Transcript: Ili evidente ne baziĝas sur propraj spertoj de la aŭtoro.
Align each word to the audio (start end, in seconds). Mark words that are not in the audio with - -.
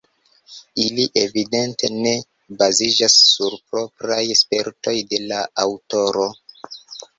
Ili 0.83 1.03
evidente 1.23 1.89
ne 2.05 2.13
baziĝas 2.63 3.19
sur 3.27 3.59
propraj 3.75 4.19
spertoj 4.43 4.97
de 5.15 5.23
la 5.29 5.45
aŭtoro. 5.69 6.29